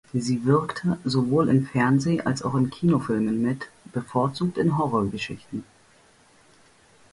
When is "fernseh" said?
1.63-2.21